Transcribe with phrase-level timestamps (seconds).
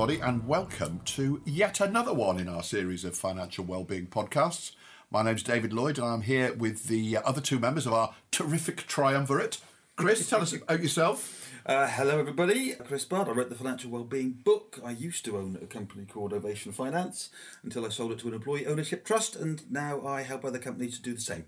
[0.00, 4.72] everybody, and welcome to yet another one in our series of financial wellbeing podcasts.
[5.10, 8.86] My name's David Lloyd, and I'm here with the other two members of our terrific
[8.86, 9.58] triumvirate.
[9.96, 11.52] Chris, tell us about yourself.
[11.66, 12.72] Uh, hello, everybody.
[12.76, 13.28] Chris Budd.
[13.28, 14.80] I wrote the financial wellbeing book.
[14.82, 17.28] I used to own a company called Ovation Finance
[17.62, 20.96] until I sold it to an employee ownership trust, and now I help other companies
[20.96, 21.44] to do the same.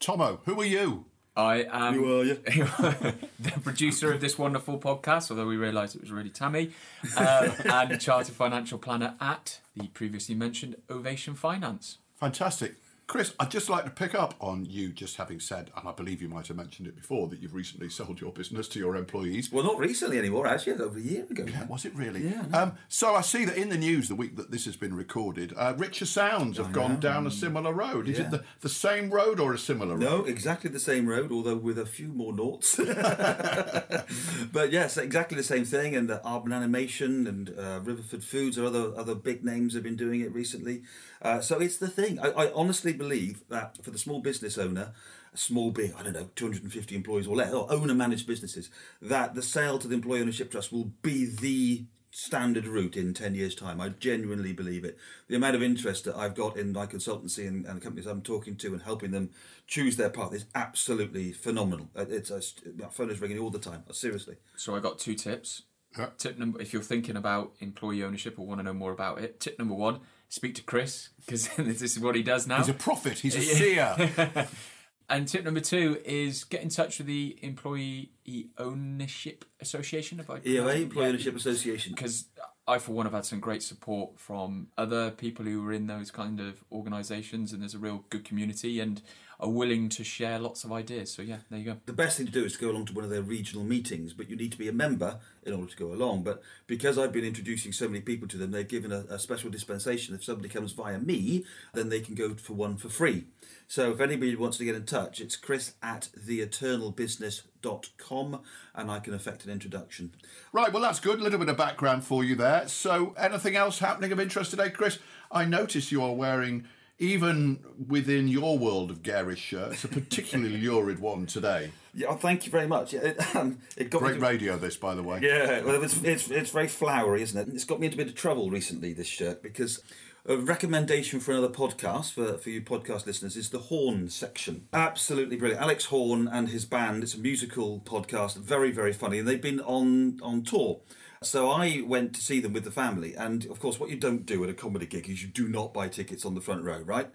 [0.00, 1.04] Tommo, who are you?
[1.36, 2.34] I am Who are you?
[2.44, 6.70] the producer of this wonderful podcast, although we realised it was really Tammy,
[7.16, 11.98] um, and chartered financial planner at the previously mentioned Ovation Finance.
[12.20, 12.76] Fantastic.
[13.06, 16.22] Chris, I'd just like to pick up on you just having said, and I believe
[16.22, 19.52] you might have mentioned it before, that you've recently sold your business to your employees.
[19.52, 21.44] Well, not recently anymore, actually, over a year ago.
[21.46, 22.26] Yeah, was it really?
[22.28, 24.94] Yeah, Um, so I see that in the news the week that this has been
[24.94, 28.08] recorded, uh, Richer Sounds have gone down a similar road.
[28.08, 28.24] Is Yeah.
[28.24, 30.00] it the, the same road or a similar road?
[30.00, 32.76] No, exactly the same road, although with a few more noughts.
[34.52, 35.94] but yes, exactly the same thing.
[35.94, 39.96] And uh, Aardman Animation and uh, Riverford Foods or other other big names have been
[39.96, 40.82] doing it recently.
[41.22, 42.18] Uh, so it's the thing.
[42.18, 43.03] I, I honestly believe
[43.48, 44.92] that for the small business owner,
[45.32, 48.70] a small big, I don't know, 250 employees or less, or owner managed businesses,
[49.02, 53.34] that the sale to the employee ownership trust will be the standard route in 10
[53.34, 56.86] years time i genuinely believe it the amount of interest that i've got in my
[56.86, 59.30] consultancy and, and companies i'm talking to and helping them
[59.66, 62.40] choose their path is absolutely phenomenal Uh, it's a,
[62.76, 65.62] my phone is ringing all the time seriously So I got two tips.
[65.98, 66.10] Yeah.
[66.16, 69.38] Tip number: if you're thinking about employee ownership or want to know more about it,
[69.40, 70.00] tip number one:
[70.34, 72.58] speak to Chris because this is what he does now.
[72.58, 74.46] He's a prophet, he's a seer.
[75.06, 78.12] And tip number two is get in touch with the Employee
[78.56, 80.18] Ownership Association.
[80.18, 82.24] If I eoa employee ownership association because
[82.66, 86.10] I, for one, have had some great support from other people who are in those
[86.10, 89.02] kind of organisations, and there's a real good community and
[89.40, 91.12] are willing to share lots of ideas.
[91.12, 91.76] So yeah, there you go.
[91.86, 94.12] the best thing to do is to go along to one of their regional meetings,
[94.12, 96.22] but you need to be a member in order to go along.
[96.22, 99.50] But because I've been introducing so many people to them, they've given a, a special
[99.50, 100.14] dispensation.
[100.14, 103.24] If somebody comes via me, then they can go for one for free.
[103.66, 108.40] So if anybody wants to get in touch, it's chris at theeternalbusiness.com
[108.74, 110.12] and I can effect an introduction.
[110.52, 111.20] Right, well, that's good.
[111.20, 112.68] A little bit of background for you there.
[112.68, 114.98] So, anything else happening of interest today, Chris?
[115.32, 116.64] I notice you are wearing,
[116.98, 117.58] even
[117.88, 121.70] within your world of garish shirts, a particularly lurid one today.
[121.94, 122.92] Yeah, oh, thank you very much.
[122.92, 125.20] Yeah, It, um, it got Great me to- radio, this, by the way.
[125.22, 127.54] Yeah, well, it's, it's, it's very flowery, isn't it?
[127.54, 129.80] It's got me into a bit of trouble recently, this shirt, because
[130.26, 134.68] a recommendation for another podcast, for, for you podcast listeners, is the Horne Section.
[134.72, 135.62] Absolutely brilliant.
[135.62, 139.60] Alex Horne and his band, it's a musical podcast, very, very funny, and they've been
[139.60, 140.80] on, on tour.
[141.22, 144.24] So I went to see them with the family, and of course, what you don't
[144.24, 146.80] do at a comedy gig is you do not buy tickets on the front row,
[146.80, 147.10] right?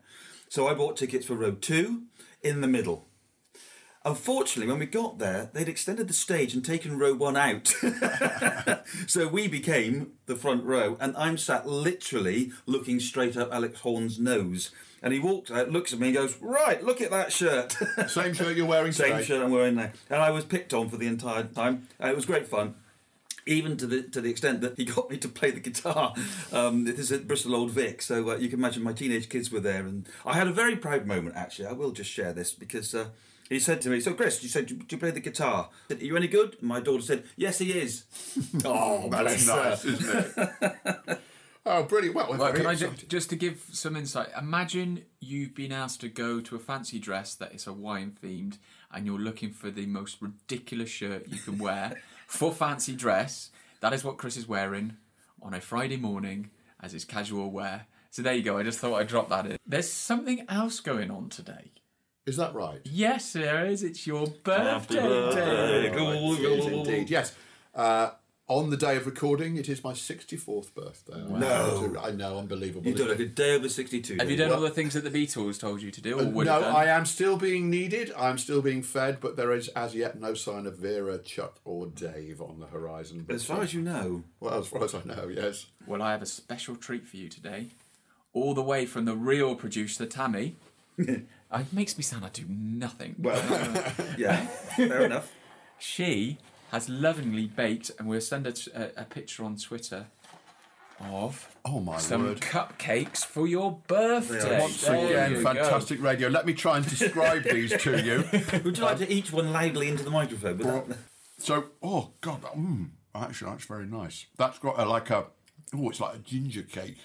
[0.47, 2.03] So I bought tickets for row two
[2.43, 3.08] in the middle.
[4.05, 7.67] Unfortunately, when we got there, they'd extended the stage and taken row one out.
[9.07, 14.17] so we became the front row, and I'm sat literally looking straight up Alex Horne's
[14.17, 14.71] nose.
[15.01, 17.75] And he walks out, looks at me, and goes, Right, look at that shirt.
[18.07, 19.23] Same shirt you're wearing Same today.
[19.23, 19.91] shirt I'm wearing now.
[20.09, 21.87] And I was picked on for the entire time.
[22.01, 22.75] Uh, it was great fun.
[23.45, 26.13] Even to the to the extent that he got me to play the guitar.
[26.51, 29.61] Um, is at Bristol Old Vic, so uh, you can imagine my teenage kids were
[29.61, 31.35] there, and I had a very proud moment.
[31.35, 33.07] Actually, I will just share this because uh,
[33.49, 35.69] he said to me, "So, Chris, you said do you play the guitar?
[35.89, 38.03] Said, Are you any good?" And my daughter said, "Yes, he is."
[38.65, 41.19] oh, That's nice, isn't it?
[41.65, 42.15] oh, brilliant.
[42.15, 43.09] Well, Well, very can I ju- excited.
[43.09, 44.29] just to give some insight?
[44.39, 48.57] Imagine you've been asked to go to a fancy dress that is Hawaiian themed,
[48.91, 53.49] and you're looking for the most ridiculous shirt you can wear for fancy dress.
[53.81, 54.97] That is what Chris is wearing
[55.41, 56.49] on a Friday morning
[56.81, 57.85] as his casual wear.
[58.11, 58.57] So there you go.
[58.57, 59.57] I just thought I'd drop that in.
[59.65, 61.71] There's something else going on today.
[62.29, 62.79] Is that right?
[62.83, 63.81] Yes, there is.
[63.81, 65.89] It's your birthday, birthday.
[65.89, 65.93] Dave.
[65.95, 67.33] It is indeed, yes.
[67.73, 68.11] Uh,
[68.47, 71.23] on the day of recording, it is my 64th birthday.
[71.27, 71.95] No.
[71.99, 72.85] I know, unbelievable.
[72.85, 73.25] You've done isn't a it?
[73.29, 74.17] good day over sixty-two.
[74.19, 74.49] Have you Dave.
[74.49, 76.61] done all the things that the Beatles told you to do, or would no.
[76.61, 78.11] I am still being needed.
[78.15, 81.87] I'm still being fed, but there is as yet no sign of Vera, Chuck, or
[81.87, 83.23] Dave on the horizon.
[83.25, 85.65] But, As far as you know, well, as far as I know, yes.
[85.87, 87.69] Well, I have a special treat for you today,
[88.33, 90.57] all the way from the real producer Tammy.
[91.53, 93.15] it makes me sound I do nothing.
[93.19, 93.35] well,
[94.17, 95.31] yeah, fair enough.
[95.79, 96.37] She
[96.71, 100.07] has lovingly baked, and we'll send a, a, a picture on Twitter
[101.01, 102.41] of Oh my some word!
[102.41, 104.59] cupcakes for your birthday.
[104.59, 105.43] Once There again, you go.
[105.53, 106.27] fantastic radio.
[106.27, 108.25] Let me try and describe these to you.
[108.65, 110.57] Would you like to eat one loudly into the microphone?
[110.57, 110.97] Would that-
[111.37, 114.25] So, oh god, mm, actually, that's very nice.
[114.37, 115.27] That's got a, like a,
[115.73, 116.97] oh, it's like a ginger cake.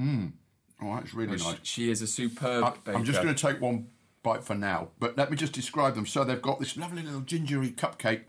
[0.00, 0.32] Mm.
[0.82, 1.56] Oh, that's really nice.
[1.62, 2.98] She is a superb I- baker.
[2.98, 3.88] I'm just going to take one
[4.22, 6.06] bite for now, but let me just describe them.
[6.06, 8.22] So they've got this lovely little gingery cupcake.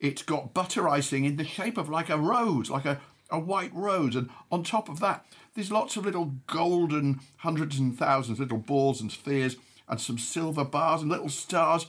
[0.00, 3.00] It's got butter icing in the shape of like a rose, like a
[3.30, 5.24] a white rose, and on top of that,
[5.54, 9.56] there's lots of little golden hundreds and thousands, little balls and spheres,
[9.88, 11.86] and some silver bars and little stars.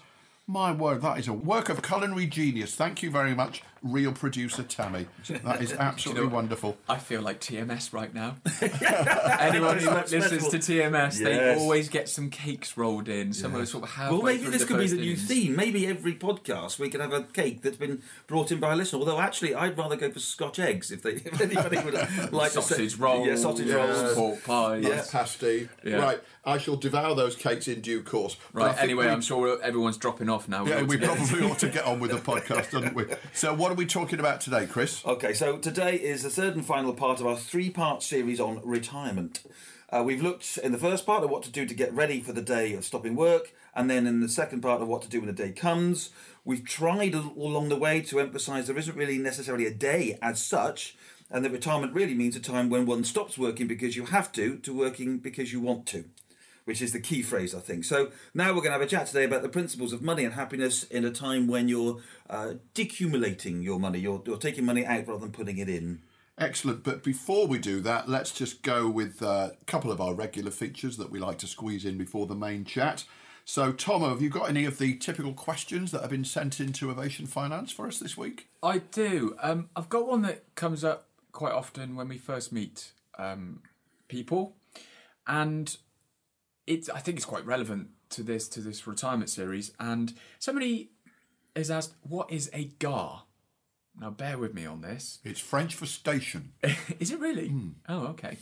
[0.48, 2.76] My word, that is a work of culinary genius.
[2.76, 5.08] Thank you very much, real producer Tammy.
[5.44, 6.34] That is absolutely what?
[6.34, 6.78] wonderful.
[6.88, 8.36] I feel like TMS right now.
[9.40, 13.34] Anyone who listens to TMS, they always get some cakes rolled in.
[13.34, 15.28] Some of us sort of halfway Well, maybe this could be the new innings.
[15.28, 15.56] theme.
[15.56, 19.00] Maybe every podcast we could have a cake that's been brought in by a listener.
[19.00, 22.62] Although actually, I'd rather go for Scotch eggs if they if anybody would like to
[22.62, 23.76] Sausage say, rolls, Yeah, sausage Yeah.
[23.76, 24.14] rolls.
[24.16, 24.84] pork pies.
[24.84, 25.04] Yeah.
[25.10, 25.70] Pasty.
[25.84, 25.98] Yeah.
[25.98, 28.38] Right, I shall devour those cakes in due course.
[28.54, 28.76] Right.
[28.82, 30.66] Anyway, we- I'm sure everyone's dropping off now.
[30.66, 33.06] Yeah, ought we probably ought to get on with the podcast, don't we?
[33.34, 35.06] So, what are we talking about today, Chris?
[35.06, 39.44] Okay, so today is the third and final part of our three-part series on retirement.
[39.92, 42.34] Uh, we've looked in the first part at what to do to get ready for
[42.34, 45.20] the day of stopping work, and then in the second part of what to do
[45.20, 46.10] when the day comes.
[46.44, 50.98] We've tried along the way to emphasise there isn't really necessarily a day as such,
[51.30, 54.58] and that retirement really means a time when one stops working because you have to,
[54.58, 56.06] to working because you want to.
[56.66, 57.84] Which is the key phrase, I think.
[57.84, 60.36] So now we're going to have a chat today about the principles of money and
[60.36, 64.00] happiness in a time when you're uh, decumulating your money.
[64.00, 66.02] You're, you're taking money out rather than putting it in.
[66.38, 66.84] Excellent.
[66.84, 70.52] But before we do that, let's just go with uh, a couple of our regular
[70.52, 73.04] features that we like to squeeze in before the main chat.
[73.44, 76.92] So, Tom, have you got any of the typical questions that have been sent into
[76.92, 78.48] Ovation Finance for us this week?
[78.62, 79.36] I do.
[79.42, 83.64] Um, I've got one that comes up quite often when we first meet um,
[84.08, 84.56] people,
[85.26, 85.76] and
[86.70, 86.90] it's.
[86.90, 89.72] I think it's quite relevant to this to this retirement series.
[89.80, 90.92] And somebody
[91.56, 93.24] has asked, "What is a GAR?"
[94.00, 95.20] Now, bear with me on this.
[95.26, 96.54] It's French for station.
[97.00, 97.50] is it really?
[97.50, 97.70] Hmm.
[97.90, 98.38] Oh, okay.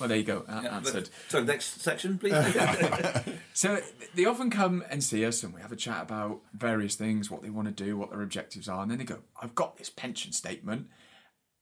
[0.00, 0.44] Well, there you go.
[0.48, 1.10] a- answered.
[1.28, 2.34] So next section, please.
[3.54, 3.80] So
[4.14, 7.42] they often come and see us, and we have a chat about various things, what
[7.42, 9.90] they want to do, what their objectives are, and then they go, "I've got this
[9.90, 10.88] pension statement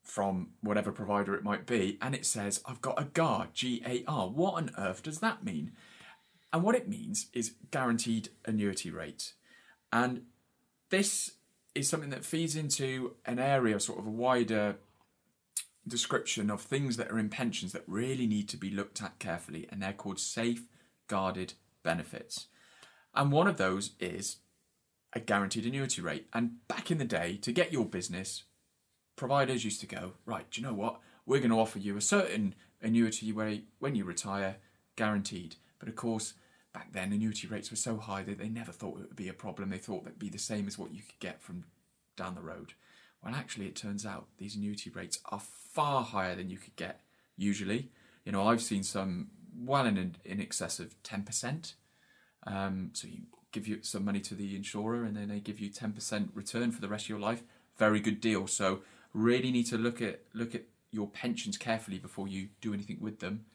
[0.03, 4.05] from whatever provider it might be, and it says I've got a GAR, G A
[4.09, 4.29] R.
[4.29, 5.73] What on earth does that mean?"
[6.55, 9.33] And what it means is guaranteed annuity rate,
[9.93, 10.23] and
[10.89, 11.33] this
[11.75, 14.77] is something that feeds into an area, of sort of a wider
[15.89, 19.67] description of things that are in pensions that really need to be looked at carefully,
[19.73, 20.69] and they're called safe
[21.09, 22.47] guarded benefits.
[23.17, 24.37] And one of those is
[25.13, 26.29] a guaranteed annuity rate.
[26.33, 28.45] And back in the day, to get your business,
[29.17, 31.01] providers used to go, right, do you know what?
[31.27, 34.59] We're going to offer you a certain annuity rate when you retire,
[34.95, 35.57] guaranteed.
[35.81, 36.35] But of course,
[36.75, 39.33] back then, annuity rates were so high that they never thought it would be a
[39.33, 39.71] problem.
[39.71, 41.65] They thought that'd be the same as what you could get from
[42.17, 42.75] down the road.
[43.23, 47.01] Well, actually, it turns out these annuity rates are far higher than you could get
[47.37, 47.89] usually.
[48.25, 51.75] You know, I've seen some well in in excess of ten percent.
[52.47, 53.23] Um, so you
[53.53, 56.73] give you some money to the insurer, and then they give you ten percent return
[56.73, 57.43] for the rest of your life.
[57.79, 58.47] Very good deal.
[58.47, 58.81] So
[59.15, 63.21] really need to look at look at your pensions carefully before you do anything with
[63.21, 63.47] them.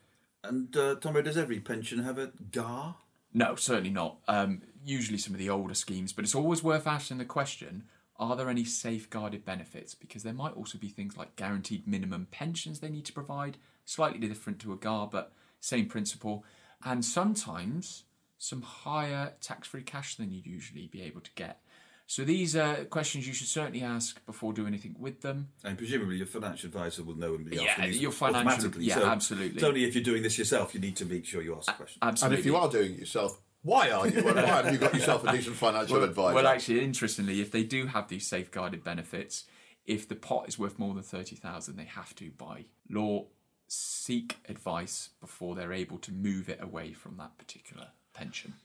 [0.43, 2.95] and uh, Tommo, does every pension have a GAR?
[3.33, 4.17] No, certainly not.
[4.27, 7.83] Um, usually some of the older schemes, but it's always worth asking the question
[8.19, 9.95] are there any safeguarded benefits?
[9.95, 14.27] Because there might also be things like guaranteed minimum pensions they need to provide, slightly
[14.27, 15.31] different to a GAR, but
[15.61, 16.43] same principle.
[16.83, 18.03] And sometimes
[18.37, 21.61] some higher tax free cash than you'd usually be able to get.
[22.09, 25.49] So these are questions you should certainly ask before doing anything with them.
[25.63, 28.85] And presumably your financial advisor will know and be Yeah, asking these your financial- automatically.
[28.85, 29.53] yeah, so absolutely.
[29.57, 31.73] It's only if you're doing this yourself you need to make sure you ask the
[31.73, 31.99] question.
[32.01, 32.35] Absolutely.
[32.35, 34.17] And if you are doing it yourself, why are you?
[34.27, 36.33] And why haven't you got yourself a decent financial advisor?
[36.33, 39.45] Well, actually, interestingly, if they do have these safeguarded benefits,
[39.85, 43.25] if the pot is worth more than thirty thousand, they have to, by law,
[43.67, 48.55] seek advice before they're able to move it away from that particular pension.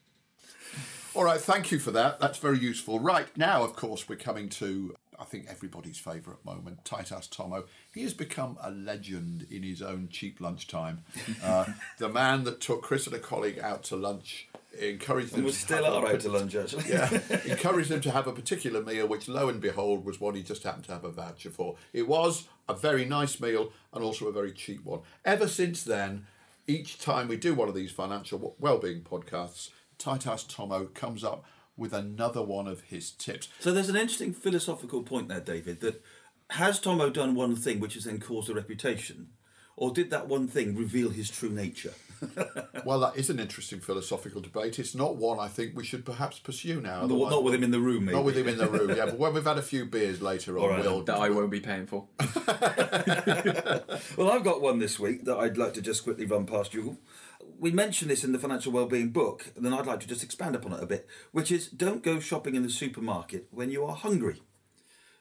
[1.15, 2.19] All right, thank you for that.
[2.19, 2.99] That's very useful.
[2.99, 7.67] Right, now, of course, we're coming to, I think, everybody's favourite moment, Tight Ass Tommo.
[7.93, 11.05] He has become a legend in his own cheap lunchtime.
[11.43, 11.67] Uh,
[11.99, 14.49] the man that took Chris and a colleague out to lunch,
[14.81, 16.89] encouraged them we still are out to lunch actually.
[16.89, 17.11] yeah,
[17.45, 20.63] encouraged them to have a particular meal, which lo and behold was one he just
[20.63, 21.77] happened to have a voucher for.
[21.93, 25.01] It was a very nice meal and also a very cheap one.
[25.25, 26.27] Ever since then,
[26.67, 31.45] each time we do one of these financial well-being podcasts, Tight Ass Tommo comes up
[31.77, 33.49] with another one of his tips.
[33.59, 36.03] So there's an interesting philosophical point there, David, that
[36.51, 39.31] has Tommo done one thing which has then caused a reputation?
[39.77, 41.95] Or did that one thing reveal his true nature?
[42.85, 44.79] Well, that is an interesting philosophical debate.
[44.79, 47.07] It's not one I think we should perhaps pursue now.
[47.07, 48.17] Not, not with him in the room, maybe.
[48.17, 49.05] Not with him in the room, yeah.
[49.07, 51.51] But when we've had a few beers later on, All right, we'll That I won't
[51.51, 52.07] be paying for.
[54.19, 56.99] Well, I've got one this week that I'd like to just quickly run past you.
[57.59, 60.55] We mentioned this in the financial wellbeing book, and then I'd like to just expand
[60.55, 63.97] upon it a bit, which is don't go shopping in the supermarket when you are
[63.97, 64.43] hungry.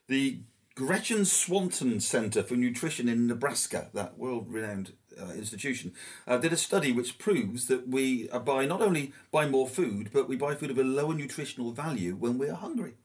[0.08, 0.42] The
[0.76, 5.94] Gretchen Swanson Center for Nutrition in Nebraska, that world renowned uh, institution,
[6.28, 10.10] uh, did a study which proves that we uh, buy not only buy more food,
[10.12, 12.96] but we buy food of a lower nutritional value when we're hungry.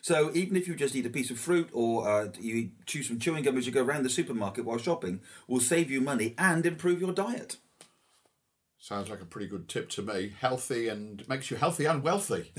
[0.00, 3.18] So even if you just eat a piece of fruit or uh, you chew some
[3.18, 6.64] chewing gum as you go around the supermarket while shopping, will save you money and
[6.64, 7.56] improve your diet.
[8.78, 10.32] Sounds like a pretty good tip to me.
[10.40, 12.52] Healthy and makes you healthy and wealthy.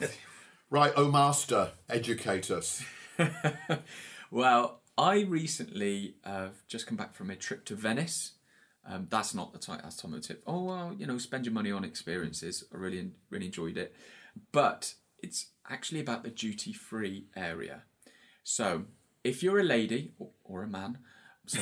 [0.70, 2.84] right, oh master, educate us.
[4.30, 8.32] Well, I recently uh, just come back from a trip to Venice.
[8.88, 10.42] Um, that's not the Tight Ass Tommo tip.
[10.46, 12.64] Oh well, you know, spend your money on experiences.
[12.72, 13.94] I really really enjoyed it,
[14.50, 17.82] but it's actually about the duty free area.
[18.42, 18.84] So
[19.22, 20.98] if you're a lady or, or a man,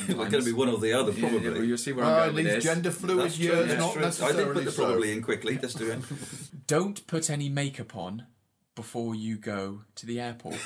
[0.07, 1.49] We're going to be one or the other, Yeah, probably.
[1.49, 2.63] well, you'll see where I'm Uh, going with these this.
[2.63, 4.01] gender fluid That's true, years, that's not true.
[4.01, 4.85] necessarily I did put the so.
[4.85, 6.01] probably in quickly, just to.
[6.67, 8.25] Don't put any makeup on
[8.75, 10.57] before you go to the airport.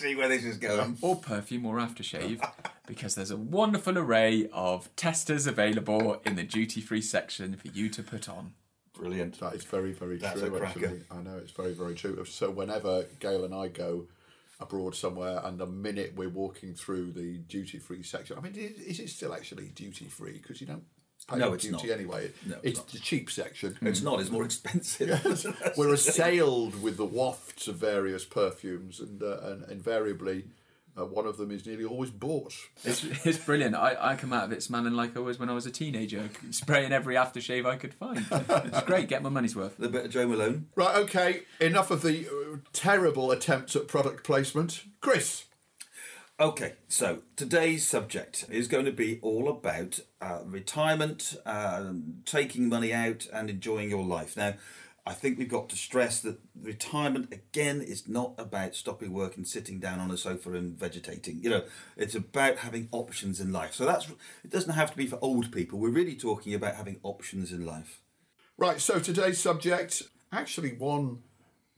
[0.00, 0.80] See where this is going.
[0.80, 2.46] Um, or perfume or aftershave
[2.86, 7.88] because there's a wonderful array of testers available in the duty free section for you
[7.90, 8.54] to put on.
[8.94, 9.38] Brilliant.
[9.40, 10.54] That is very, very That's true.
[10.54, 10.86] a cracker.
[10.86, 12.24] Actually, I know it's very, very true.
[12.24, 14.08] So whenever Gail and I go
[14.58, 18.72] abroad somewhere, and the minute we're walking through the duty free section, I mean, is,
[18.80, 20.32] is it still actually duty free?
[20.32, 20.84] Because you don't
[21.24, 21.96] pay No, it's duty not.
[21.96, 22.30] anyway.
[22.46, 23.76] No, it's it's the cheap section.
[23.82, 25.08] It's not, it's more expensive.
[25.76, 30.44] We're assailed with the wafts of various perfumes, and, uh, and invariably,
[30.98, 32.52] uh, one of them is nearly always bought.
[32.84, 33.76] It's, it's brilliant.
[33.76, 36.28] I, I come out of it smelling like I was when I was a teenager,
[36.50, 38.26] spraying every aftershave I could find.
[38.30, 39.76] It's great, get my money's worth.
[39.78, 40.66] the bit of Joe Malone.
[40.74, 44.82] Right, okay, enough of the uh, terrible attempts at product placement.
[45.00, 45.44] Chris,
[46.40, 52.94] Okay, so today's subject is going to be all about uh, retirement, um, taking money
[52.94, 54.38] out, and enjoying your life.
[54.38, 54.54] Now,
[55.04, 59.46] I think we've got to stress that retirement, again, is not about stopping work and
[59.46, 61.40] sitting down on a sofa and vegetating.
[61.42, 61.64] You know,
[61.98, 63.74] it's about having options in life.
[63.74, 64.08] So that's
[64.42, 65.78] it doesn't have to be for old people.
[65.78, 68.00] We're really talking about having options in life.
[68.56, 71.18] Right, so today's subject, actually one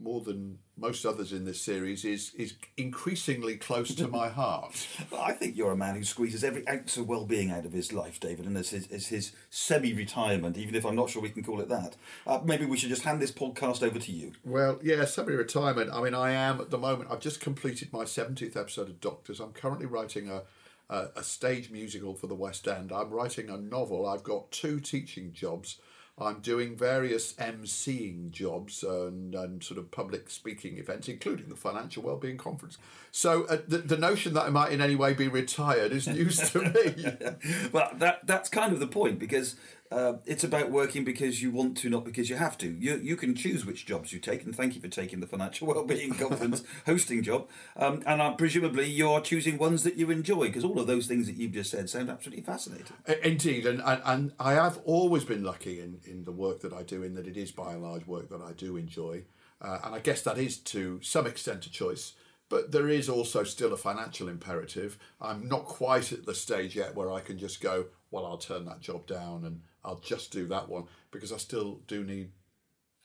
[0.03, 4.87] more than most others in this series, is is increasingly close to my heart.
[5.11, 7.93] Well, I think you're a man who squeezes every ounce of well-being out of his
[7.93, 11.45] life, David, and it's his, it's his semi-retirement, even if I'm not sure we can
[11.45, 11.97] call it that.
[12.27, 14.33] Uh, maybe we should just hand this podcast over to you.
[14.45, 15.91] Well, yeah, semi-retirement.
[15.93, 17.11] I mean, I am at the moment.
[17.11, 19.41] I've just completed my seventieth episode of Doctors.
[19.41, 20.43] I'm currently writing a,
[20.91, 22.93] a a stage musical for the West End.
[22.93, 24.07] I'm writing a novel.
[24.07, 25.79] I've got two teaching jobs.
[26.19, 32.03] I'm doing various MCing jobs and, and sort of public speaking events, including the Financial
[32.03, 32.77] Wellbeing Conference.
[33.11, 36.39] So uh, the, the notion that I might in any way be retired is news
[36.51, 37.71] to me.
[37.73, 39.57] well, that that's kind of the point because
[39.93, 42.69] uh, it's about working because you want to, not because you have to.
[42.69, 45.67] You you can choose which jobs you take, and thank you for taking the financial
[45.69, 47.49] wellbeing conference hosting job.
[47.77, 51.27] Um, and uh, presumably you're choosing ones that you enjoy because all of those things
[51.27, 52.97] that you've just said sound absolutely fascinating.
[53.23, 56.83] Indeed, and, and, and I have always been lucky in, in the work that I
[56.83, 59.25] do, in that it is by and large work that I do enjoy.
[59.61, 62.15] Uh, and I guess that is to some extent a choice,
[62.49, 64.99] but there is also still a financial imperative.
[65.21, 68.65] I'm not quite at the stage yet where I can just go, well, I'll turn
[68.67, 72.31] that job down and I'll just do that one because I still do need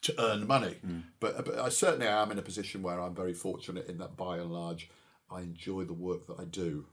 [0.03, 0.75] to earn money.
[0.81, 0.99] Hmm.
[1.19, 4.37] But, but I certainly am in a position where I'm very fortunate in that by
[4.37, 4.89] and large
[5.29, 6.85] I enjoy the work that I do.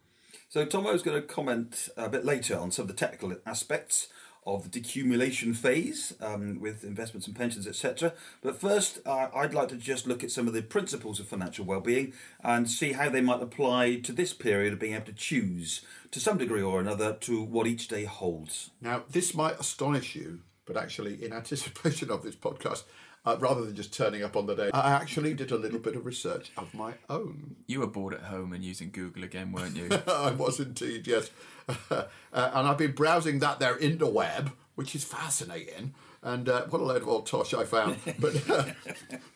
[0.49, 4.09] So Tommo's going to comment a bit later on some of the technical aspects
[4.47, 8.13] of the decumulation phase um, with investments and pensions, etc.
[8.43, 11.65] But first, uh, I'd like to just look at some of the principles of financial
[11.65, 15.85] well-being and see how they might apply to this period of being able to choose,
[16.11, 18.71] to some degree or another, to what each day holds.
[18.81, 22.85] Now, this might astonish you, but actually, in anticipation of this podcast,
[23.25, 25.97] uh, rather than just turning up on the day, I actually did a little bit
[25.97, 27.57] of research of my own.
[27.67, 29.89] You were bored at home and using Google again, weren't you?
[30.07, 31.31] I was indeed, yes.
[31.69, 35.95] uh, and I've been browsing that there interweb, which is fascinating.
[36.23, 37.97] And uh, what a load of old tosh I found.
[38.19, 38.75] But,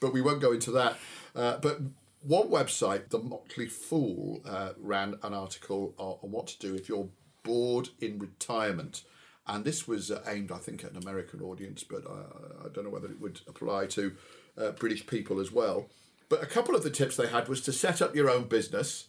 [0.00, 0.96] but we won't go into that.
[1.36, 1.80] Uh, but
[2.22, 6.88] one website, The Motley Fool, uh, ran an article on, on what to do if
[6.88, 7.08] you're
[7.42, 9.02] bored in retirement.
[9.48, 12.84] And this was uh, aimed, I think, at an American audience, but uh, I don't
[12.84, 14.12] know whether it would apply to
[14.58, 15.88] uh, British people as well.
[16.28, 19.08] But a couple of the tips they had was to set up your own business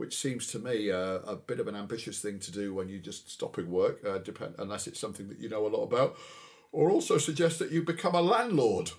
[0.00, 2.98] which seems to me uh, a bit of an ambitious thing to do when you're
[2.98, 6.16] just stopping work, uh, depend unless it's something that you know a lot about,
[6.72, 8.92] or also suggest that you become a landlord.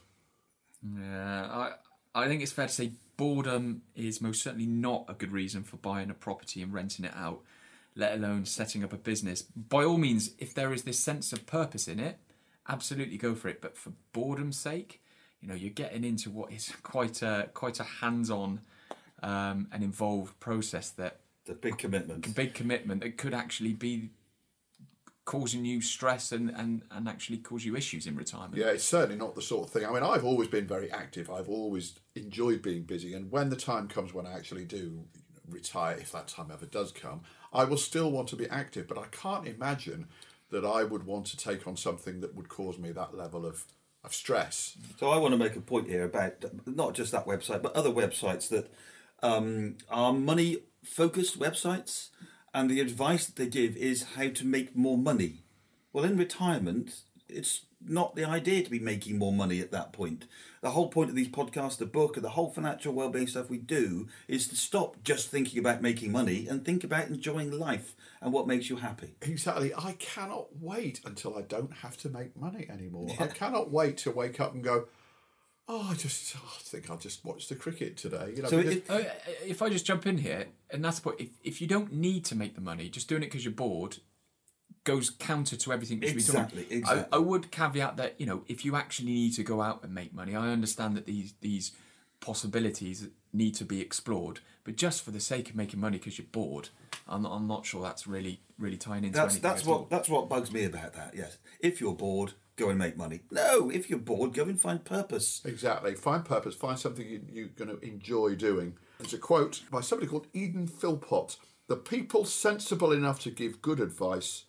[0.84, 1.72] Yeah, I
[2.14, 5.78] I think it's fair to say boredom is most certainly not a good reason for
[5.78, 7.42] buying a property and renting it out,
[7.96, 9.42] let alone setting up a business.
[9.42, 12.18] By all means, if there is this sense of purpose in it,
[12.68, 13.62] absolutely go for it.
[13.62, 15.02] But for boredom's sake,
[15.42, 18.62] you know, you're getting into what is quite a quite a hands-on
[19.24, 22.36] um, an involved process that The big commitment.
[22.36, 24.10] big commitment that could actually be
[25.26, 28.56] causing you stress and, and, and actually cause you issues in retirement.
[28.56, 29.86] Yeah, it's certainly not the sort of thing.
[29.86, 31.30] I mean, I've always been very active.
[31.30, 35.06] I've always enjoyed being busy, and when the time comes when I actually do
[35.48, 37.22] retire, if that time ever does come,
[37.54, 38.88] I will still want to be active.
[38.88, 40.08] But I can't imagine
[40.52, 43.66] that I would want to take on something that would cause me that level of
[44.04, 44.78] of stress.
[45.00, 47.92] So I want to make a point here about not just that website, but other
[47.92, 48.72] websites that
[49.22, 52.10] um, are money focused websites,
[52.54, 55.44] and the advice that they give is how to make more money.
[55.94, 60.26] Well, in retirement, it's not the idea to be making more money at that point.
[60.62, 63.58] The whole point of these podcasts, the book, and the whole financial well-being stuff we
[63.58, 68.32] do is to stop just thinking about making money and think about enjoying life and
[68.32, 69.16] what makes you happy.
[69.24, 69.74] Exactly.
[69.76, 73.10] I cannot wait until I don't have to make money anymore.
[73.20, 74.86] I cannot wait to wake up and go,
[75.68, 78.34] oh, I just oh, I think I'll just watch the cricket today.
[78.36, 79.04] You know, So because- it, Uh,
[79.44, 82.36] If I just jump in here, and that's what if, if you don't need to
[82.36, 83.98] make the money, just doing it because you're bored
[84.84, 86.78] goes counter to everything that should Exactly, be done.
[86.80, 87.06] exactly.
[87.12, 89.94] I, I would caveat that you know if you actually need to go out and
[89.94, 91.72] make money, I understand that these these
[92.20, 96.28] possibilities need to be explored, but just for the sake of making money because you're
[96.32, 96.70] bored,
[97.08, 99.78] I'm not, I'm not sure that's really really tying into That's anything that's at what
[99.78, 99.88] all.
[99.90, 101.14] that's what bugs me about that.
[101.16, 103.22] Yes, if you're bored, go and make money.
[103.32, 105.42] No, if you're bored, go and find purpose.
[105.46, 105.96] Exactly.
[105.96, 106.56] Find purpose.
[106.56, 108.78] Find something you, you're going to enjoy doing.
[109.00, 111.38] There's a quote by somebody called Eden Philpott.
[111.68, 114.44] The people sensible enough to give good advice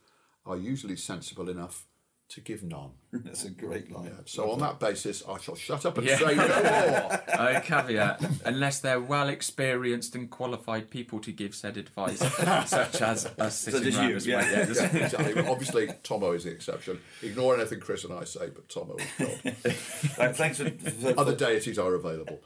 [0.46, 1.86] are usually sensible enough
[2.28, 2.92] to give none.
[3.12, 4.10] That's a great line.
[4.24, 6.16] So on that basis, I shall shut up and Yeah.
[6.18, 7.18] say no more.
[7.42, 12.18] Uh, caveat: unless they're well experienced and qualified people to give said advice,
[12.66, 14.38] such as us sitting as around you, this yeah.
[14.38, 14.50] way.
[14.50, 15.46] Yeah, Yeah, exactly.
[15.46, 17.00] Obviously, Tommo is the exception.
[17.22, 20.18] Ignore anything Chris and I say, but Tommo is God.
[20.18, 22.40] Right, thanks for, for- Other deities are available.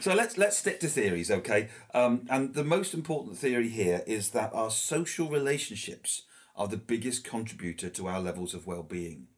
[0.00, 1.68] so let's let's stick to theories, okay?
[1.94, 6.22] Um, and the most important theory here is that our social relationships
[6.58, 9.28] are the biggest contributor to our levels of well-being.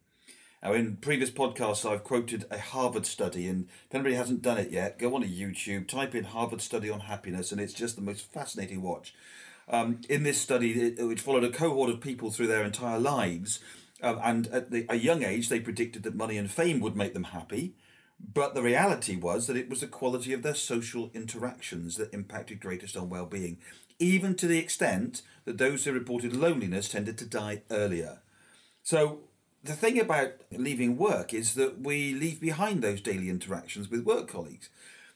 [0.63, 4.71] Now, in previous podcasts, I've quoted a Harvard study, and if anybody hasn't done it
[4.71, 8.01] yet, go on to YouTube, type in Harvard study on happiness, and it's just the
[8.01, 9.15] most fascinating watch.
[9.69, 13.59] Um, in this study, which followed a cohort of people through their entire lives,
[14.03, 17.13] um, and at the, a young age, they predicted that money and fame would make
[17.13, 17.75] them happy.
[18.33, 22.59] But the reality was that it was the quality of their social interactions that impacted
[22.59, 23.57] greatest on well-being,
[24.01, 28.19] even to the extent that those who reported loneliness tended to die earlier.
[28.83, 29.19] So
[29.63, 34.27] the thing about leaving work is that we leave behind those daily interactions with work
[34.27, 34.69] colleagues.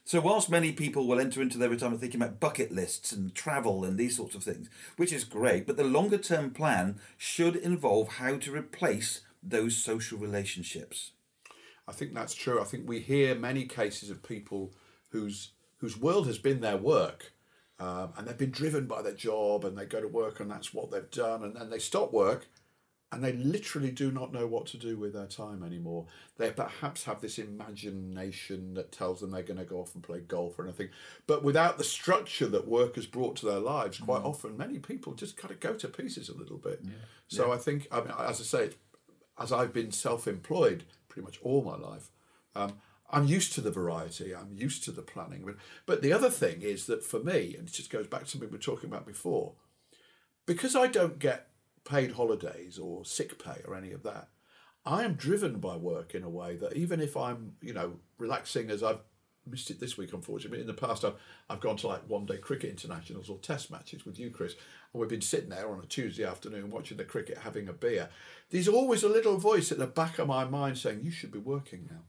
[0.04, 3.84] So whilst many people will enter into their retirement thinking about bucket lists and travel
[3.84, 8.08] and these sorts of things, which is great, but the longer term plan should involve
[8.08, 11.10] how to replace those social relationships.
[11.88, 12.60] I think that's true.
[12.60, 14.72] I think we hear many cases of people
[15.10, 17.32] whose whose world has been their work,
[17.78, 20.72] um, and they've been driven by their job, and they go to work, and that's
[20.72, 22.46] what they've done, and then they stop work,
[23.12, 26.06] and they literally do not know what to do with their time anymore.
[26.38, 30.20] They perhaps have this imagination that tells them they're going to go off and play
[30.20, 30.88] golf or anything,
[31.26, 35.14] but without the structure that work has brought to their lives, quite often many people
[35.14, 36.82] just kind of go to pieces a little bit.
[37.28, 38.70] So I think, I mean, as I say,
[39.38, 42.10] as I've been self-employed pretty much all my life,
[42.54, 42.72] um,
[43.10, 44.34] I'm used to the variety.
[44.34, 45.48] I'm used to the planning.
[45.86, 48.48] But, the other thing is that for me, and it just goes back to something
[48.48, 49.54] we were talking about before,
[50.44, 51.48] because I don't get
[51.84, 54.28] paid holidays or sick pay or any of that,
[54.84, 58.70] I am driven by work in a way that even if I'm, you know, relaxing
[58.70, 59.00] as I've
[59.46, 60.60] missed it this week, unfortunately.
[60.60, 61.14] In the past, I've,
[61.48, 64.54] I've gone to like one day cricket internationals or test matches with you, Chris,
[64.92, 68.08] and we've been sitting there on a Tuesday afternoon watching the cricket, having a beer.
[68.50, 71.38] There's always a little voice at the back of my mind saying, You should be
[71.38, 72.02] working now.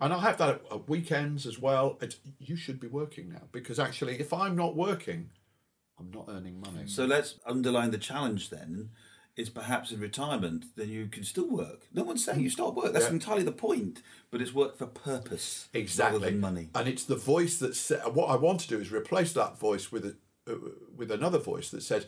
[0.00, 1.98] And I have that at, at weekends as well.
[2.00, 5.30] It's, you should be working now because actually, if I'm not working,
[5.98, 6.86] I'm not earning money.
[6.86, 8.90] So let's underline the challenge then.
[9.36, 11.82] Is perhaps in retirement, then you can still work.
[11.92, 12.94] No one's saying you stop work.
[12.94, 13.10] That's Yeah.
[13.12, 14.00] entirely the point.
[14.30, 16.70] But it's work for purpose exactly rather than money.
[16.74, 19.92] and it's the voice that said, what I want to do is replace that voice
[19.92, 20.16] with a
[20.50, 20.54] uh,
[20.96, 22.06] with another voice that says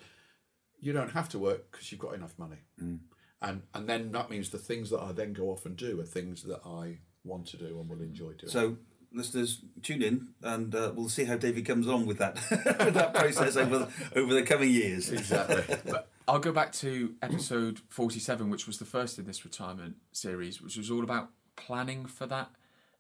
[0.81, 3.01] you don't have to work because you've got enough money Mm.
[3.43, 6.05] and and then that means the things that I then go off and do are
[6.07, 8.77] things that I want to do and will enjoy doing So
[9.13, 13.15] listeners, tune in, and uh, we'll see how David comes on with that with that
[13.15, 15.11] process over over the coming years.
[15.11, 19.97] exactly But I'll go back to episode 47, which was the first in this retirement
[20.13, 22.51] series, which was all about planning for that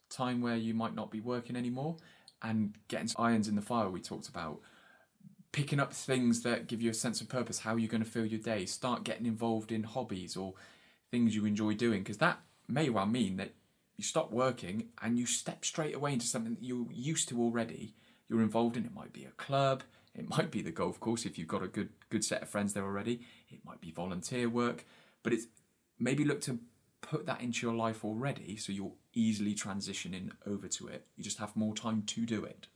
[0.08, 1.96] time where you might not be working anymore
[2.42, 3.90] and getting irons in the fire.
[3.90, 4.60] We talked about
[5.52, 8.24] picking up things that give you a sense of purpose, how you're going to fill
[8.24, 10.54] your day, start getting involved in hobbies or
[11.10, 13.52] things you enjoy doing, because that may well mean that
[13.98, 17.94] you stop working and you step straight away into something that you're used to already
[18.28, 18.84] you're involved in.
[18.84, 19.82] It might be a club,
[20.14, 22.74] it might be the golf course if you've got a good good set of friends
[22.74, 23.20] there already.
[23.50, 24.84] It might be volunteer work,
[25.22, 25.46] but it's
[25.98, 26.58] maybe look to
[27.00, 31.06] put that into your life already so you're easily transitioning over to it.
[31.16, 32.66] You just have more time to do it.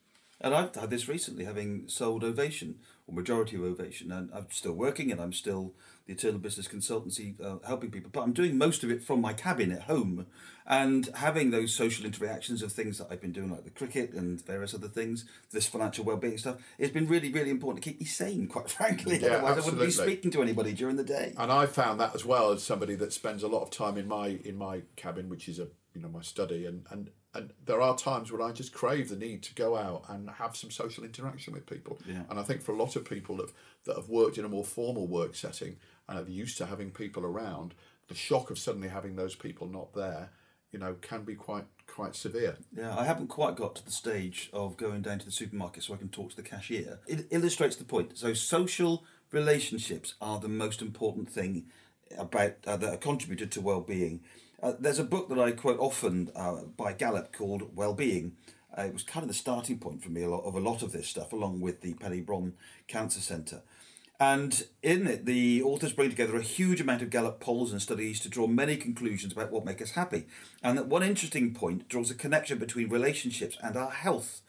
[0.43, 4.73] And I've had this recently, having sold Ovation or majority of Ovation, and I'm still
[4.73, 5.73] working, and I'm still
[6.07, 8.11] the Eternal Business Consultancy uh, helping people.
[8.13, 10.27] But I'm doing most of it from my cabin at home,
[10.67, 14.45] and having those social interactions of things that I've been doing, like the cricket and
[14.45, 16.57] various other things, this financial well-being stuff.
[16.77, 19.19] It's been really, really important to keep me sane, quite frankly.
[19.19, 21.35] Yeah, Otherwise, I wouldn't be speaking to anybody during the day.
[21.39, 24.09] And I found that as well as somebody that spends a lot of time in
[24.09, 27.81] my in my cabin, which is a you know my study, and and and there
[27.81, 31.05] are times when I just crave the need to go out and have some social
[31.05, 31.99] interaction with people.
[32.07, 32.23] Yeah.
[32.29, 34.49] And I think for a lot of people that have, that have worked in a
[34.49, 35.77] more formal work setting
[36.09, 37.75] and are used to having people around,
[38.09, 40.31] the shock of suddenly having those people not there,
[40.73, 42.57] you know, can be quite quite severe.
[42.75, 45.95] Yeah, I haven't quite got to the stage of going down to the supermarket so
[45.95, 47.01] I can talk to the cashier.
[47.07, 48.17] It illustrates the point.
[48.17, 51.67] So, social relationships are the most important thing
[52.19, 54.21] about uh, that are contributed to well-being.
[54.63, 58.37] Uh, there's a book that I quote often uh, by Gallup called Well-being.
[58.77, 60.83] Uh, it was kind of the starting point for me a lot, of a lot
[60.83, 62.25] of this stuff, along with the Penny
[62.87, 63.63] Cancer Centre.
[64.21, 68.21] And in it, the authors bring together a huge amount of Gallup polls and studies
[68.21, 70.27] to draw many conclusions about what makes us happy.
[70.63, 74.43] And that one interesting point draws a connection between relationships and our health.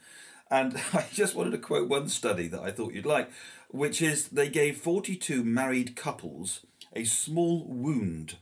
[0.48, 3.30] And I just wanted to quote one study that I thought you'd like,
[3.68, 6.60] which is they gave 42 married couples
[6.92, 8.36] a small wound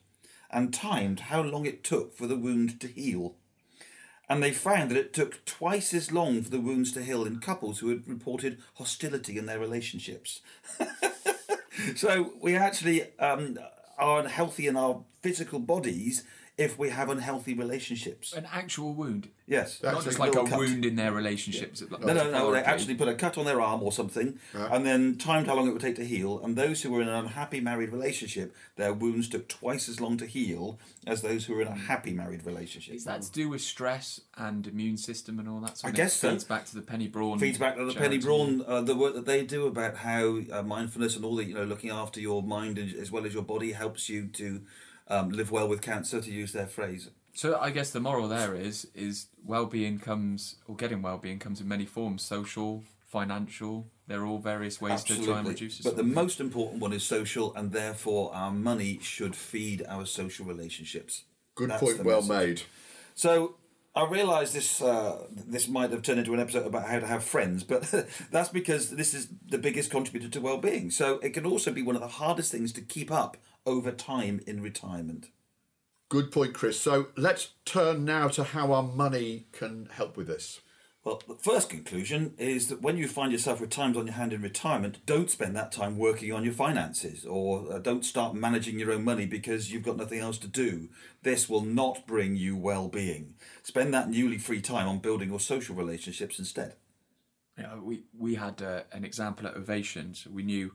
[0.53, 3.35] and timed how long it took for the wound to heal.
[4.29, 7.41] And they found that it took twice as long for the wounds to heal in
[7.41, 10.41] couples who had reported hostility in their relationships.
[11.97, 13.59] so we actually um,
[13.99, 16.25] are unhealthy in our physical bodies
[16.63, 18.33] if we have unhealthy relationships.
[18.33, 19.29] An actual wound.
[19.47, 19.83] Yes.
[19.83, 20.59] Not Actually, just like a little cut.
[20.61, 21.83] wound in their relationships.
[21.91, 22.53] No, no, no.
[22.53, 25.69] They actually put a cut on their arm or something, and then timed how long
[25.69, 26.41] it would take to heal.
[26.43, 30.17] And those who were in an unhappy married relationship, their wounds took twice as long
[30.19, 32.95] to heal as those who were in a happy married relationship.
[32.95, 36.15] Is that to do with stress and immune system and all that sort I guess
[36.15, 36.31] so.
[36.31, 37.39] feeds back to the Penny Brohn.
[37.39, 38.27] feeds back to the Penny charity.
[38.27, 41.55] Brohn, uh, the work that they do about how uh, mindfulness and all the you
[41.55, 44.63] know looking after your mind as as well as your body helps you to
[45.09, 47.11] um, live well with cancer, to use their phrase.
[47.35, 51.69] So I guess the moral there is is well-being comes or getting well-being comes in
[51.69, 53.87] many forms: social, financial.
[54.07, 55.81] They're all various ways to try and reduce.
[55.81, 60.45] But the most important one is social, and therefore our money should feed our social
[60.45, 61.25] relationships.
[61.55, 62.61] Good That's point, well message.
[62.61, 62.63] made.
[63.15, 63.57] So
[63.95, 67.25] I realise this uh, this might have turned into an episode about how to have
[67.25, 67.83] friends, but
[68.31, 70.91] that's because this is the biggest contributor to well-being.
[70.91, 74.41] So it can also be one of the hardest things to keep up over time
[74.47, 75.29] in retirement.
[76.09, 76.81] Good point, Chris.
[76.81, 80.61] So let's turn now to how our money can help with this.
[81.05, 84.33] Well, the first conclusion is that when you find yourself with times on your hand
[84.33, 88.79] in retirement, don't spend that time working on your finances or uh, don't start managing
[88.79, 90.91] your own money because you've got nothing else to do.
[91.25, 93.35] This will not bring you well being.
[93.65, 96.77] Spend that newly free time on building your social relationships instead.
[97.59, 100.15] Yeah, we we had uh, an example at Ovation.
[100.15, 100.73] So we knew,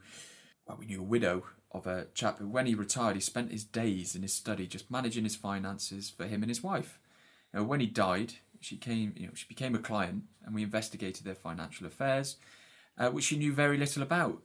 [0.68, 3.64] well, we knew a widow of a chap who, when he retired, he spent his
[3.64, 7.00] days in his study just managing his finances for him and his wife.
[7.54, 8.34] Now, when he died,
[8.68, 12.38] she came, you know, she became a client, and we investigated their financial affairs,
[12.98, 14.44] uh, which she knew very little about.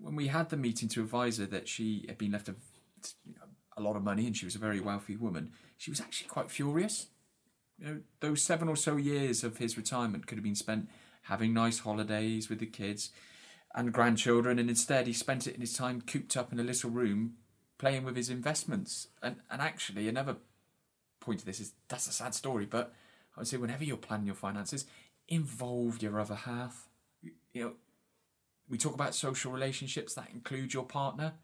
[0.00, 2.54] When we had the meeting to advise her that she had been left a,
[3.76, 6.50] a lot of money and she was a very wealthy woman, she was actually quite
[6.50, 7.08] furious.
[7.78, 10.88] You know, those seven or so years of his retirement could have been spent
[11.22, 13.10] having nice holidays with the kids
[13.74, 16.90] and grandchildren, and instead he spent it in his time cooped up in a little
[16.90, 17.34] room
[17.78, 19.08] playing with his investments.
[19.22, 20.36] And and actually, another
[21.20, 22.92] point of this is that's a sad story, but
[23.36, 24.84] I would say whenever you're planning your finances,
[25.28, 26.88] involve your other half.
[27.20, 27.76] You- You know,
[28.68, 31.34] we talk about social relationships that include your partner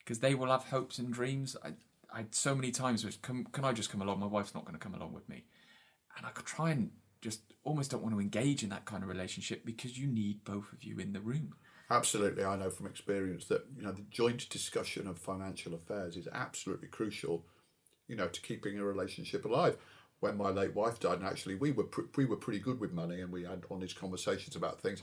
[0.00, 1.56] because they will have hopes and dreams.
[1.64, 1.74] I,
[2.12, 4.20] I so many times was, can, can I just come along?
[4.20, 5.44] My wife's not going to come along with me,
[6.16, 9.08] and I could try and just almost don't want to engage in that kind of
[9.08, 11.54] relationship because you need both of you in the room.
[11.90, 16.28] Absolutely, I know from experience that you know the joint discussion of financial affairs is
[16.32, 17.44] absolutely crucial.
[18.06, 19.76] You know, to keeping a relationship alive.
[20.20, 22.92] When my late wife died, and actually we were pr- we were pretty good with
[22.92, 25.02] money, and we had honest conversations about things.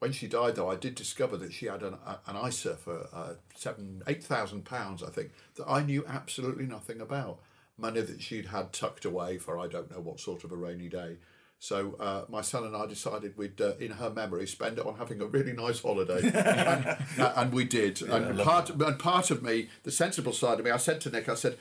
[0.00, 3.08] When she died, though, I did discover that she had an, a, an ISA for
[3.12, 7.40] uh, seven, eight thousand pounds, I think, that I knew absolutely nothing about.
[7.78, 10.88] Money that she'd had tucked away for I don't know what sort of a rainy
[10.88, 11.16] day.
[11.58, 14.96] So uh, my son and I decided we'd, uh, in her memory, spend it on
[14.96, 16.86] having a really nice holiday, and,
[17.18, 18.02] uh, and we did.
[18.02, 21.28] and part and part of me, the sensible side of me, I said to Nick,
[21.30, 21.56] I said,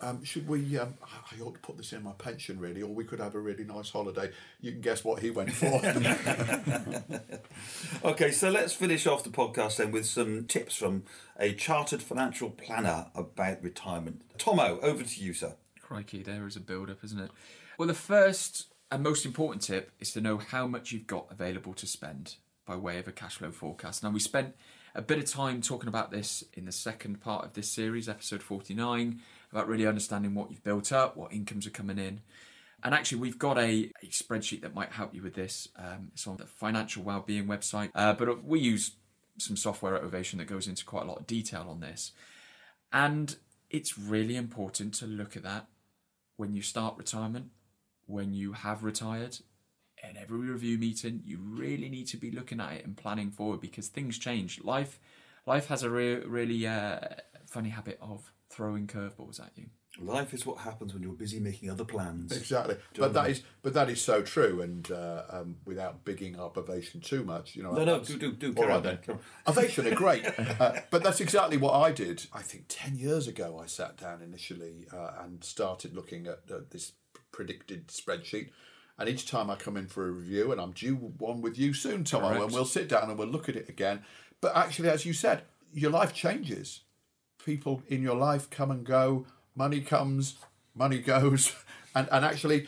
[0.00, 0.78] Um, should we?
[0.78, 3.40] Um, I ought to put this in my pension, really, or we could have a
[3.40, 4.30] really nice holiday.
[4.60, 5.80] You can guess what he went for.
[8.04, 11.04] Okay, so let's finish off the podcast then with some tips from
[11.38, 14.22] a chartered financial planner about retirement.
[14.38, 15.54] Tommo, over to you, sir.
[15.80, 17.30] Crikey, there is a build up, isn't it?
[17.78, 21.74] Well, the first and most important tip is to know how much you've got available
[21.74, 24.02] to spend by way of a cash flow forecast.
[24.02, 24.54] Now, we spent
[24.94, 28.42] a bit of time talking about this in the second part of this series, episode
[28.42, 29.20] 49,
[29.56, 32.20] about really understanding what you've built up, what incomes are coming in.
[32.84, 35.68] And actually, we've got a, a spreadsheet that might help you with this.
[35.76, 38.92] Um, it's on the financial wellbeing website, uh, but we use
[39.38, 42.12] some software at Ovation that goes into quite a lot of detail on this.
[42.92, 43.34] And
[43.70, 45.66] it's really important to look at that
[46.36, 47.46] when you start retirement,
[48.06, 49.38] when you have retired,
[50.08, 53.60] in every review meeting, you really need to be looking at it and planning forward
[53.60, 54.62] because things change.
[54.62, 55.00] Life,
[55.46, 57.00] life has a re- really uh,
[57.46, 59.66] funny habit of throwing curveballs at you.
[59.98, 62.30] Life is what happens when you're busy making other plans.
[62.36, 64.60] exactly, but that is but that is so true.
[64.60, 67.72] And uh, um, without bigging up Ovation too much, you know.
[67.72, 68.48] No, no, do, do, do.
[68.48, 68.98] All Carry right on then.
[68.98, 70.26] Carry Ovation are great,
[70.60, 72.26] uh, but that's exactly what I did.
[72.32, 76.58] I think ten years ago, I sat down initially uh, and started looking at uh,
[76.70, 76.92] this
[77.32, 78.50] predicted spreadsheet.
[78.98, 81.74] And each time I come in for a review, and I'm due one with you
[81.74, 82.44] soon, Tommo, Correct.
[82.44, 84.02] and we'll sit down and we'll look at it again.
[84.40, 85.42] But actually, as you said,
[85.72, 86.80] your life changes.
[87.46, 89.24] People in your life come and go.
[89.54, 90.36] Money comes,
[90.74, 91.54] money goes,
[91.94, 92.66] and and actually,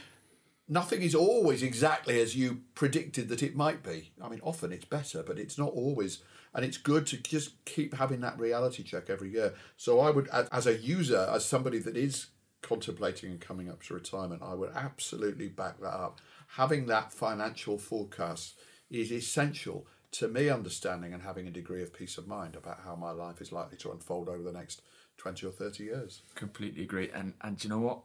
[0.68, 4.12] nothing is always exactly as you predicted that it might be.
[4.22, 6.22] I mean, often it's better, but it's not always.
[6.54, 9.54] And it's good to just keep having that reality check every year.
[9.76, 12.28] So I would, as a user, as somebody that is
[12.62, 16.20] contemplating and coming up to retirement, I would absolutely back that up.
[16.56, 18.58] Having that financial forecast
[18.90, 22.97] is essential to me understanding and having a degree of peace of mind about how
[22.97, 24.83] my life is likely to unfold over the next
[25.18, 26.23] 20 or 30 years.
[26.35, 27.11] Completely agree.
[27.12, 28.01] And and do you know what?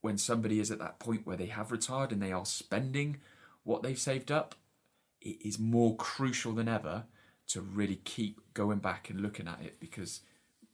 [0.00, 3.18] When somebody is at that point where they have retired and they are spending
[3.64, 4.54] what they've saved up,
[5.20, 7.04] it is more crucial than ever
[7.48, 10.20] to really keep going back and looking at it because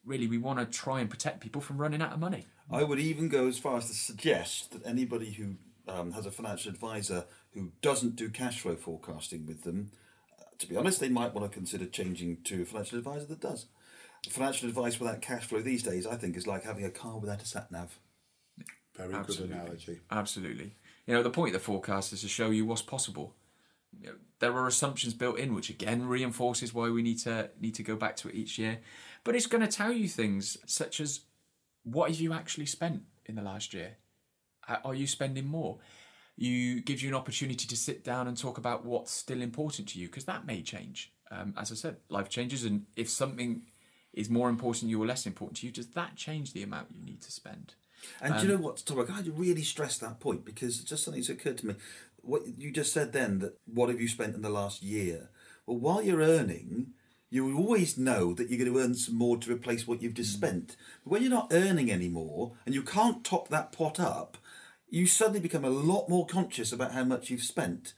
[0.04, 2.46] really we want to try and protect people from running out of money.
[2.70, 5.56] I would even go as far as to suggest that anybody who
[5.88, 9.90] um, has a financial advisor who doesn't do cash flow forecasting with them,
[10.58, 13.66] to be honest, they might want to consider changing to a financial advisor that does.
[14.28, 17.42] Financial advice without cash flow these days, I think, is like having a car without
[17.42, 17.98] a sat nav.
[18.96, 19.48] Very Absolutely.
[19.48, 20.00] good analogy.
[20.10, 20.74] Absolutely.
[21.06, 23.34] You know, the point of the forecast is to show you what's possible.
[24.00, 27.74] You know, there are assumptions built in, which again reinforces why we need to need
[27.76, 28.78] to go back to it each year.
[29.22, 31.20] But it's going to tell you things such as
[31.84, 33.96] what have you actually spent in the last year?
[34.68, 35.78] Are are you spending more?
[36.36, 39.98] You gives you an opportunity to sit down and talk about what's still important to
[39.98, 41.12] you because that may change.
[41.30, 43.62] Um, as I said, life changes, and if something
[44.12, 46.88] is more important to you or less important to you, does that change the amount
[46.92, 47.74] you need to spend?
[48.20, 49.00] And do you know what, Tom?
[49.00, 51.74] I can't really stress that point because just something's occurred to me.
[52.22, 55.30] What you just said then that what have you spent in the last year?
[55.66, 56.92] Well, while you're earning,
[57.30, 60.32] you always know that you're going to earn some more to replace what you've just
[60.32, 60.76] spent.
[61.04, 64.36] But when you're not earning anymore and you can't top that pot up,
[64.96, 67.92] you suddenly become a lot more conscious about how much you've spent.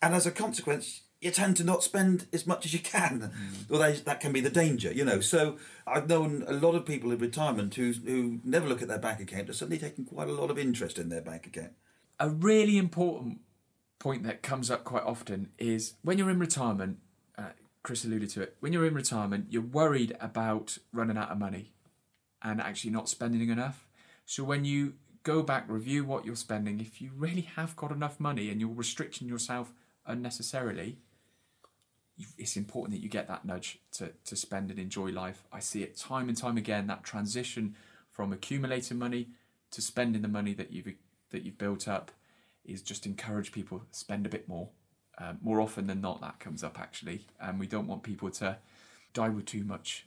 [0.00, 3.30] And as a consequence, you tend to not spend as much as you can.
[3.68, 5.20] Well, that, that can be the danger, you know.
[5.20, 8.98] So I've known a lot of people in retirement who who never look at their
[8.98, 11.72] bank account are suddenly taking quite a lot of interest in their bank account.
[12.18, 13.40] a really important
[13.98, 16.98] point that comes up quite often is when you're in retirement,
[17.36, 17.50] uh,
[17.82, 21.72] Chris alluded to it, when you're in retirement, you're worried about running out of money
[22.40, 23.86] and actually not spending enough.
[24.24, 28.18] So when you go back, review what you're spending, if you really have got enough
[28.18, 29.72] money and you're restricting yourself
[30.06, 30.98] unnecessarily,
[32.38, 35.44] it's important that you get that nudge to, to spend and enjoy life.
[35.52, 37.74] I see it time and time again that transition
[38.10, 39.28] from accumulating money
[39.70, 40.92] to spending the money that you've
[41.30, 42.10] that you've built up
[42.64, 44.68] is just encourage people spend a bit more.
[45.18, 48.58] Um, more often than not, that comes up actually, and we don't want people to
[49.14, 50.06] die with too much.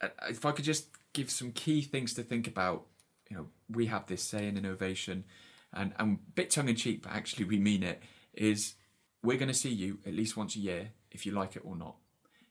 [0.00, 2.86] Uh, If I could just give some key things to think about,
[3.32, 5.24] you know, we have this say in innovation,
[5.72, 8.02] and and a bit tongue in cheek, but actually we mean it.
[8.34, 8.74] Is
[9.22, 11.74] we're going to see you at least once a year, if you like it or
[11.74, 11.96] not,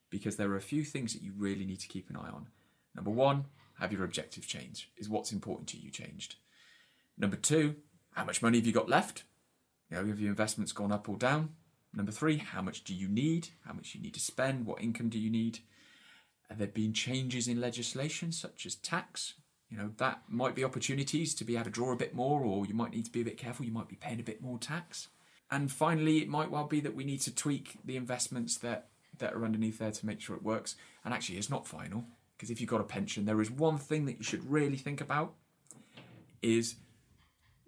[0.09, 2.47] because there are a few things that you really need to keep an eye on.
[2.95, 3.45] Number one,
[3.79, 4.87] have your objective changed?
[4.97, 6.35] Is what's important to you changed?
[7.15, 7.75] Number two,
[8.13, 9.23] how much money have you got left?
[9.89, 11.49] You know, have your investments gone up or down?
[11.93, 13.49] Number three, how much do you need?
[13.65, 14.65] How much you need to spend?
[14.65, 15.59] What income do you need?
[16.49, 19.35] Have there been changes in legislation such as tax?
[19.71, 22.65] You know, that might be opportunities to be able to draw a bit more, or
[22.65, 23.65] you might need to be a bit careful.
[23.65, 25.07] You might be paying a bit more tax.
[25.49, 29.33] And finally, it might well be that we need to tweak the investments that, that
[29.33, 30.75] are underneath there to make sure it works.
[31.05, 32.03] And actually, it's not final,
[32.35, 34.99] because if you've got a pension, there is one thing that you should really think
[34.99, 35.35] about
[36.41, 36.75] is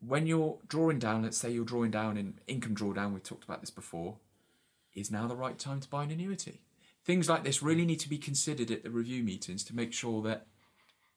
[0.05, 3.61] when you're drawing down, let's say you're drawing down in income drawdown, we've talked about
[3.61, 4.17] this before,
[4.93, 6.61] is now the right time to buy an annuity?
[7.05, 10.21] Things like this really need to be considered at the review meetings to make sure
[10.23, 10.47] that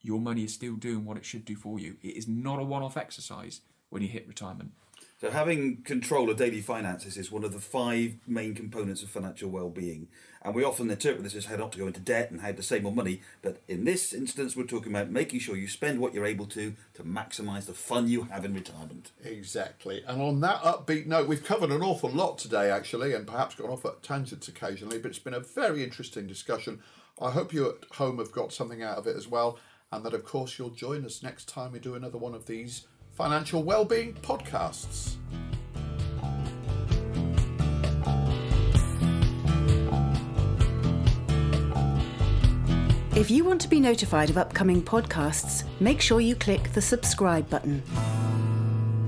[0.07, 1.97] your money is still doing what it should do for you.
[2.03, 4.73] It is not a one off exercise when you hit retirement.
[5.19, 9.49] So having control of daily finances is one of the five main components of financial
[9.49, 10.09] well-being,
[10.43, 12.63] and we often interpret this as how not to go into debt and how to
[12.63, 13.23] save more money.
[13.41, 16.75] But in this instance, we're talking about making sure you spend what you're able to
[16.95, 19.13] to maximise the fun you have in retirement.
[19.25, 20.05] Exactly.
[20.07, 23.71] And on that upbeat note, we've covered an awful lot today, actually, and perhaps gone
[23.71, 26.81] off at tangents occasionally, but it's been a very interesting discussion.
[27.19, 29.59] I hope you at home have got something out of it as well,
[29.93, 32.87] and that, of course, you'll join us next time we do another one of these
[33.13, 35.17] financial well-being podcasts.
[43.17, 47.49] If you want to be notified of upcoming podcasts, make sure you click the subscribe
[47.49, 47.83] button.